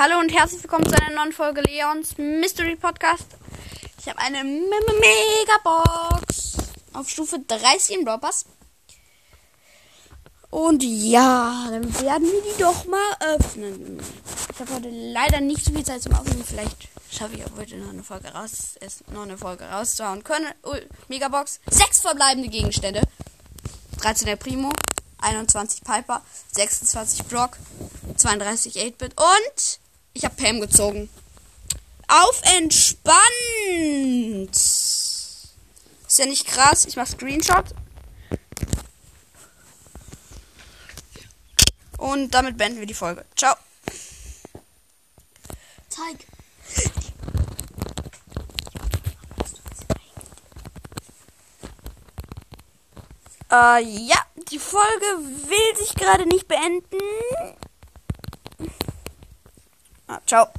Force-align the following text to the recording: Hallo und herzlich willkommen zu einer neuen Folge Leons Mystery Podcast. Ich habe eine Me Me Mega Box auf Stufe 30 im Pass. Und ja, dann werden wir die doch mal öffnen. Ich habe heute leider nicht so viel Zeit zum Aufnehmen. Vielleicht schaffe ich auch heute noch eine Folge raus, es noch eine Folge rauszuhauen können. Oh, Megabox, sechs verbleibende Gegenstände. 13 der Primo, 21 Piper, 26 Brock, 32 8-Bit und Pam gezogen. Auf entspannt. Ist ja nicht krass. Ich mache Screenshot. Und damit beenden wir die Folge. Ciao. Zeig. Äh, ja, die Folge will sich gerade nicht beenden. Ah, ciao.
Hallo 0.00 0.20
und 0.20 0.32
herzlich 0.32 0.62
willkommen 0.62 0.88
zu 0.88 0.94
einer 0.94 1.12
neuen 1.12 1.32
Folge 1.32 1.60
Leons 1.60 2.16
Mystery 2.18 2.76
Podcast. 2.76 3.26
Ich 3.98 4.08
habe 4.08 4.20
eine 4.20 4.44
Me 4.44 4.60
Me 4.60 4.94
Mega 5.00 5.58
Box 5.64 6.56
auf 6.92 7.08
Stufe 7.08 7.40
30 7.40 7.98
im 7.98 8.04
Pass. 8.04 8.44
Und 10.50 10.84
ja, 10.84 11.66
dann 11.68 12.00
werden 12.00 12.30
wir 12.30 12.42
die 12.42 12.62
doch 12.62 12.84
mal 12.84 13.16
öffnen. 13.34 14.00
Ich 14.52 14.60
habe 14.60 14.72
heute 14.72 14.88
leider 14.88 15.40
nicht 15.40 15.64
so 15.64 15.72
viel 15.72 15.84
Zeit 15.84 16.00
zum 16.00 16.14
Aufnehmen. 16.14 16.44
Vielleicht 16.44 16.76
schaffe 17.10 17.34
ich 17.34 17.44
auch 17.44 17.56
heute 17.56 17.76
noch 17.78 17.90
eine 17.90 18.04
Folge 18.04 18.28
raus, 18.28 18.76
es 18.78 19.02
noch 19.08 19.22
eine 19.22 19.36
Folge 19.36 19.64
rauszuhauen 19.64 20.22
können. 20.22 20.46
Oh, 20.62 20.76
Megabox, 21.08 21.58
sechs 21.68 22.02
verbleibende 22.02 22.50
Gegenstände. 22.50 23.02
13 24.00 24.26
der 24.26 24.36
Primo, 24.36 24.70
21 25.22 25.82
Piper, 25.82 26.22
26 26.52 27.24
Brock, 27.24 27.56
32 28.16 28.76
8-Bit 28.76 29.20
und 29.20 29.80
Pam 30.48 30.60
gezogen. 30.60 31.10
Auf 32.08 32.40
entspannt. 32.56 33.18
Ist 34.50 35.52
ja 36.16 36.24
nicht 36.24 36.46
krass. 36.46 36.86
Ich 36.86 36.96
mache 36.96 37.08
Screenshot. 37.08 37.66
Und 41.98 42.30
damit 42.30 42.56
beenden 42.56 42.78
wir 42.78 42.86
die 42.86 42.94
Folge. 42.94 43.26
Ciao. 43.36 43.54
Zeig. 45.90 46.26
Äh, 53.50 53.82
ja, 53.82 54.16
die 54.50 54.58
Folge 54.58 55.06
will 55.46 55.76
sich 55.76 55.94
gerade 55.94 56.26
nicht 56.26 56.48
beenden. 56.48 56.96
Ah, 60.08 60.20
ciao. 60.24 60.50